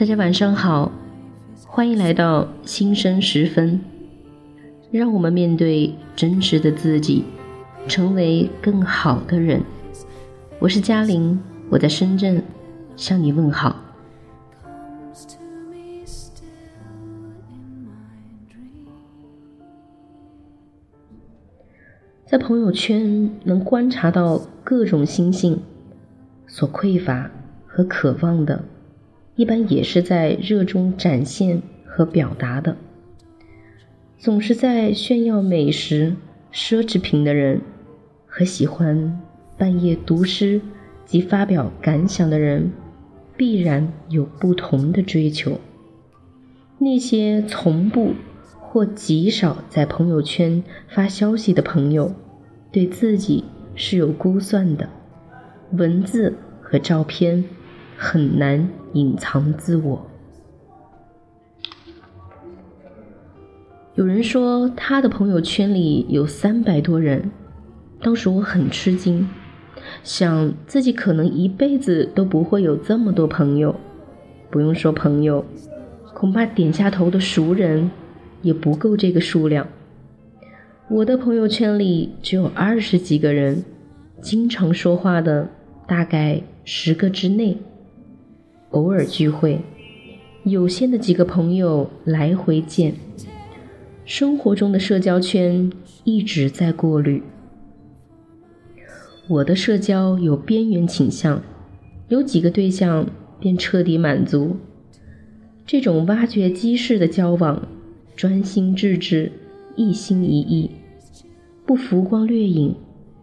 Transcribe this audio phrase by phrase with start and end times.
[0.00, 0.90] 大家晚上好，
[1.66, 3.78] 欢迎来到新生时分。
[4.90, 7.26] 让我们面对真实的自己，
[7.86, 9.60] 成为更好的人。
[10.58, 12.42] 我是嘉玲，我在深圳
[12.96, 13.76] 向你问好。
[22.24, 25.60] 在朋友圈能观察到各种心性，
[26.46, 27.30] 所匮乏
[27.66, 28.64] 和渴望的，
[29.40, 32.76] 一般也是在热衷展现和表达的。
[34.18, 36.14] 总是在炫耀美食、
[36.52, 37.62] 奢侈品的人，
[38.26, 39.18] 和喜欢
[39.56, 40.60] 半夜读诗
[41.06, 42.70] 及发表感想的人，
[43.34, 45.58] 必然有不同的追求。
[46.78, 48.12] 那些从不
[48.60, 52.14] 或极少在朋友圈发消息的朋友，
[52.70, 53.44] 对自己
[53.74, 54.90] 是有估算的。
[55.72, 57.42] 文字和照片
[58.02, 60.06] 很难隐藏自我。
[63.94, 67.30] 有人说他的朋友圈里有三百多人，
[68.00, 69.28] 当时我很吃惊，
[70.02, 73.76] 想自己可能一辈子都不会有这么多朋友。
[74.50, 75.44] 不用说朋友，
[76.14, 77.90] 恐怕点下头的熟人
[78.40, 79.68] 也不够这个数量。
[80.88, 83.62] 我的朋友圈里只有二十几个人，
[84.22, 85.50] 经常说话的
[85.86, 87.58] 大概十个之内，
[88.70, 89.62] 偶尔聚会，
[90.44, 92.94] 有限的几个朋友来回见。
[94.04, 95.72] 生活中的社交圈
[96.04, 97.20] 一直在过滤。
[99.26, 101.42] 我的社交有边缘倾向，
[102.08, 103.08] 有几个对象
[103.40, 104.56] 便彻底满足。
[105.66, 107.66] 这种挖掘机式的交往，
[108.14, 109.32] 专心致志，
[109.74, 110.70] 一心一意，
[111.66, 112.76] 不浮光掠影，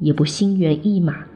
[0.00, 1.26] 也不心猿意马，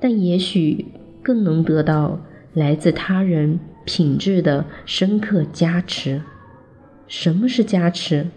[0.00, 0.86] 但也许
[1.22, 2.20] 更能得到
[2.54, 6.22] 来自他人品质的深刻加持。
[7.06, 8.28] 什么是加持？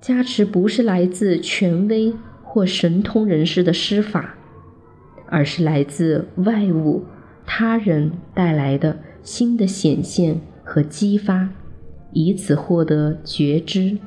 [0.00, 4.34] 加持不是来自权威或神通人士的施法，
[5.28, 7.04] 而是来自外物、
[7.46, 11.48] 他人带来的新的显现和激发，
[12.12, 13.98] 以此获得觉知。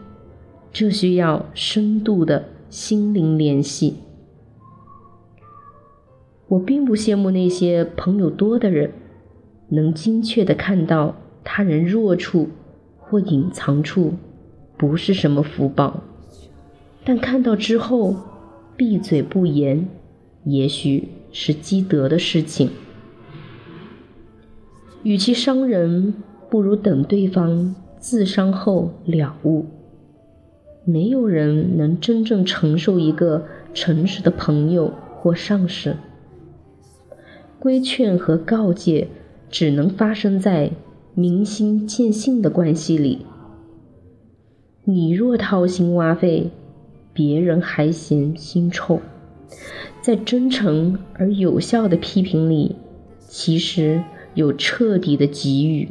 [0.72, 3.96] 这需要深度的心灵联系。
[6.50, 8.92] 我并不羡慕那些朋友多的人，
[9.70, 12.50] 能精确地看到他人弱处
[12.98, 14.14] 或隐藏处。
[14.78, 16.04] 不是什么福报，
[17.04, 18.16] 但看到之后
[18.76, 19.88] 闭嘴不言，
[20.44, 22.70] 也许是积德的事情。
[25.02, 26.14] 与其伤人，
[26.48, 29.66] 不如等对方自伤后了悟。
[30.86, 35.96] 没有人能真正承受一个诚实的朋友或上司。
[37.60, 39.08] 规劝和告诫
[39.50, 40.72] 只能发生在
[41.14, 43.26] 明心见性的关系里。
[44.84, 46.52] 你若掏心挖肺，
[47.14, 49.02] 别人还嫌心臭。
[50.02, 52.76] 在真诚而有效的批评里，
[53.28, 54.04] 其实
[54.36, 55.90] 有彻底的给予。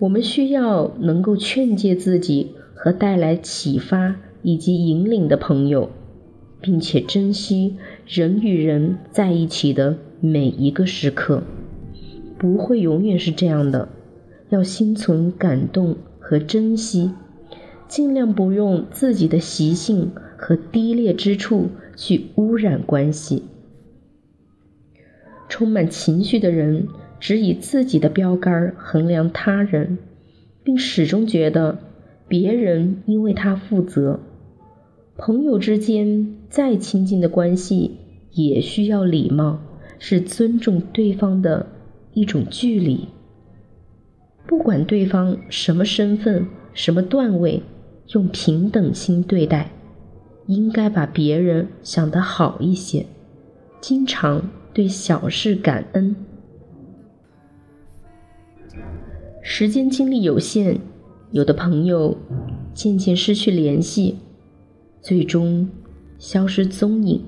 [0.00, 5.90] 我们需要能够劝诫自己和带来启发以及引领的朋友，
[6.60, 7.76] 并且珍惜
[8.06, 11.42] 人与人在一起的每一个时刻。
[12.38, 13.88] 不会永远是这样的，
[14.50, 15.96] 要心存感动。
[16.20, 17.12] 和珍惜，
[17.88, 23.44] 尽量不用自己的习性和低劣之处去污染关系。
[25.48, 26.88] 充满情绪的人
[27.18, 29.96] 只以自己的标杆衡量他人，
[30.62, 31.78] 并始终觉得
[32.28, 34.20] 别人因为他负责。
[35.16, 37.98] 朋友之间再亲近的关系
[38.32, 39.60] 也需要礼貌，
[39.98, 41.66] 是尊重对方的
[42.14, 43.08] 一种距离。
[44.46, 47.62] 不管对方什么身份、什么段位，
[48.14, 49.70] 用平等心对待，
[50.46, 53.04] 应该把别人想得好一些，
[53.80, 56.16] 经常对小事感恩。
[59.42, 60.80] 时间精力有限，
[61.30, 62.16] 有的朋友
[62.72, 64.16] 渐渐失去联系，
[65.02, 65.68] 最终
[66.18, 67.22] 消失踪影，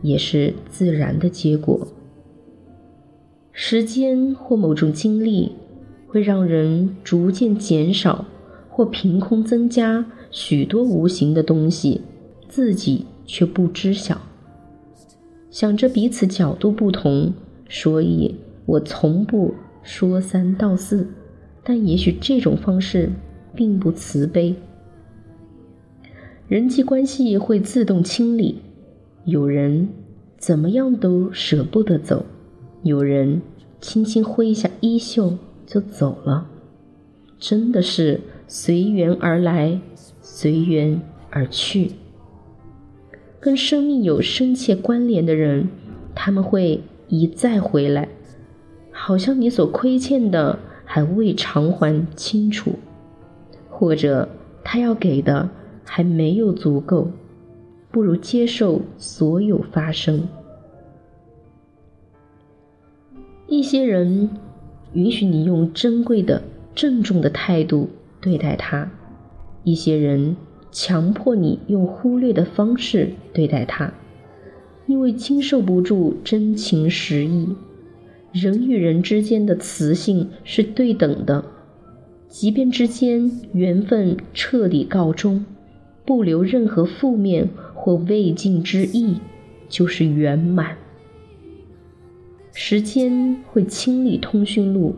[0.00, 1.88] 也是自然的结果。
[3.52, 5.52] 时间或某种经历。
[6.06, 8.24] 会让人逐渐减少，
[8.70, 12.02] 或凭空增加许多无形的东西，
[12.48, 14.20] 自己却不知晓。
[15.50, 17.34] 想着彼此角度不同，
[17.68, 21.08] 所以我从不说三道四。
[21.64, 23.10] 但也许这种方式
[23.56, 24.54] 并不慈悲。
[26.46, 28.60] 人际关系会自动清理，
[29.24, 29.88] 有人
[30.36, 32.26] 怎么样都舍不得走，
[32.82, 33.40] 有人
[33.80, 36.46] 轻轻挥一下衣袖就走了，
[37.38, 39.80] 真的是随缘而来，
[40.20, 41.00] 随缘
[41.30, 41.92] 而去。
[43.40, 45.68] 跟生命有深切关联的人，
[46.14, 48.10] 他们会一再回来，
[48.90, 52.72] 好像你所亏欠的还未偿还清楚，
[53.70, 54.28] 或者
[54.62, 55.48] 他要给的。
[55.84, 57.10] 还没有足够，
[57.90, 60.26] 不如接受所有发生。
[63.46, 64.30] 一些人
[64.94, 66.42] 允许你用珍贵的、
[66.74, 67.88] 郑重的态度
[68.20, 68.88] 对待他；
[69.62, 70.36] 一些人
[70.72, 73.92] 强迫你用忽略的方式对待他，
[74.86, 77.54] 因为经受不住真情实意。
[78.32, 81.44] 人与人之间的磁性是对等的，
[82.28, 85.44] 即便之间缘分彻底告终。
[86.04, 89.16] 不留任何负面或未尽之意，
[89.68, 90.76] 就是圆满。
[92.52, 94.94] 时间会清理通讯录，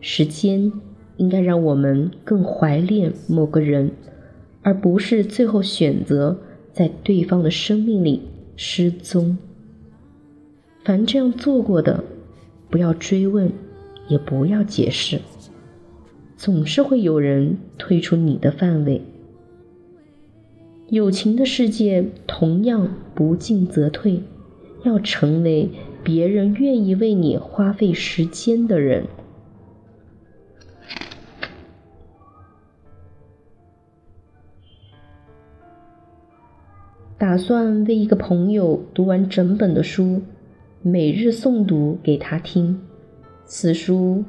[0.00, 0.70] 时间
[1.16, 3.92] 应该让我们更怀念某个人，
[4.62, 6.38] 而不是最后选择
[6.72, 8.22] 在对方的生命里
[8.56, 9.38] 失踪。
[10.84, 12.02] 凡这样做过的，
[12.68, 13.50] 不要追问，
[14.08, 15.20] 也不要解释，
[16.36, 19.00] 总是会有人退出你的范围。
[20.90, 24.24] 友情的世界同样不进则退，
[24.82, 25.70] 要成为
[26.02, 29.06] 别人愿意为你花费时间的人。
[37.16, 40.22] 打算为一个朋友读完整本的书，
[40.82, 42.80] 每日诵读给他听。
[43.44, 44.24] 此书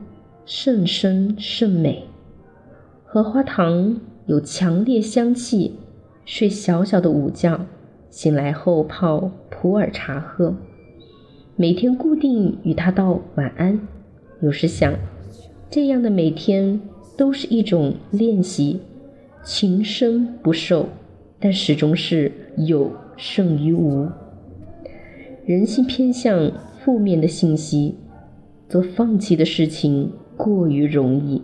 [0.45, 2.03] 甚深甚美，
[3.03, 5.80] 荷花糖有强烈香气。
[6.31, 7.59] 睡小小的午觉，
[8.09, 10.55] 醒来后泡普洱茶喝。
[11.57, 13.77] 每天固定与他道晚安。
[14.39, 14.93] 有时想，
[15.69, 16.79] 这样的每天
[17.17, 18.79] 都是一种练习，
[19.43, 20.85] 情深不寿，
[21.37, 24.07] 但始终是有胜于无。
[25.45, 26.49] 人性偏向
[26.79, 27.95] 负面的信息，
[28.69, 31.41] 做放弃的事情过于容易。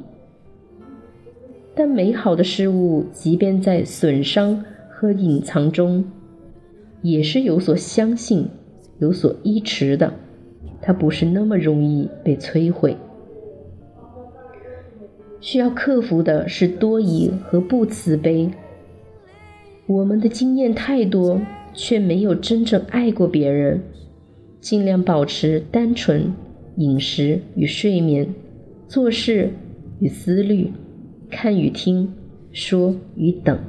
[1.75, 4.63] 但美好的事物，即便在损伤
[4.99, 6.05] 和隐藏中，
[7.03, 8.47] 也是有所相信、
[8.97, 10.11] 有所依持的。
[10.81, 12.97] 它不是那么容易被摧毁。
[15.39, 18.49] 需要克服的是多疑和不慈悲。
[19.85, 21.39] 我们的经验太多，
[21.75, 23.83] 却没有真正爱过别人。
[24.59, 26.33] 尽量保持单纯，
[26.77, 28.33] 饮食与睡眠，
[28.87, 29.51] 做事
[29.99, 30.71] 与思虑。
[31.29, 32.11] 看与听，
[32.51, 33.59] 说与等，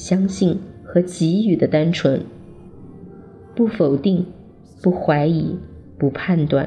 [0.00, 2.22] 相信和给予的单纯，
[3.54, 4.24] 不否定，
[4.82, 5.58] 不怀疑，
[5.98, 6.66] 不判断，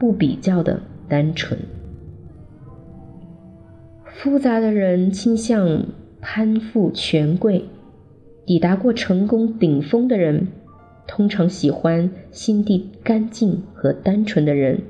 [0.00, 1.60] 不比较的单纯。
[4.06, 5.84] 复杂的人倾向
[6.22, 7.66] 攀附权贵，
[8.46, 10.48] 抵达过成功顶峰的人，
[11.06, 14.80] 通常喜欢心地干净和单纯的人，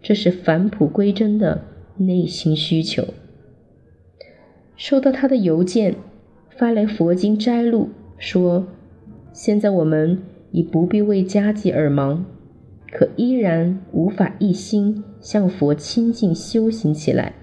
[0.00, 1.62] 这是返璞归真的
[1.96, 3.04] 内心需求。
[4.76, 5.96] 收到他的邮件，
[6.56, 8.66] 发来佛经摘录，说
[9.32, 12.24] ：“现在我们已不必为家计而忙，
[12.92, 17.34] 可依然无法一心向佛亲近修行起来。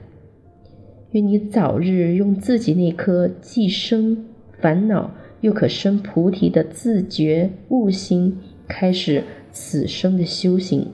[1.12, 4.26] 愿你早日用自己那颗既生
[4.62, 10.88] 烦恼又可生菩提的自觉悟心，开始此生的修行。”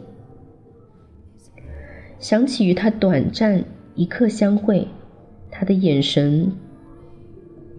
[2.18, 4.88] 想起与他短暂一刻相会。
[5.52, 6.52] 他的眼神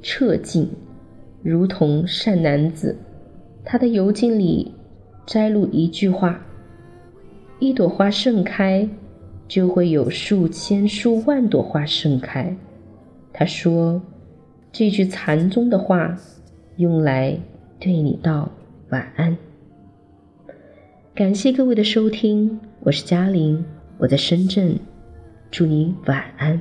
[0.03, 0.69] 彻净，
[1.43, 2.97] 如同善男子。
[3.65, 4.73] 他的游经里
[5.27, 6.41] 摘录一句话
[7.61, 8.89] ：“一朵花盛开，
[9.47, 12.57] 就会有数千数万朵花盛开。”
[13.33, 14.01] 他说
[14.73, 16.17] ：“这句禅宗的话，
[16.77, 17.39] 用来
[17.79, 18.51] 对你道
[18.91, 19.37] 晚安。”
[21.15, 23.65] 感谢各位的收听，我是嘉玲，
[23.99, 24.79] 我在深圳，
[25.51, 26.61] 祝你晚安。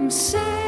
[0.00, 0.59] I'm sad.